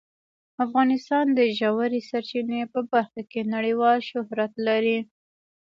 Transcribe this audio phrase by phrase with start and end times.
[0.65, 4.99] افغانستان د ژورې سرچینې په برخه کې نړیوال شهرت لري.